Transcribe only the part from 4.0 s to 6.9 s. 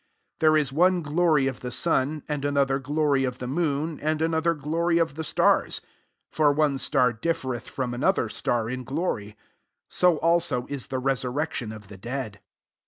another glory of the stars: (for one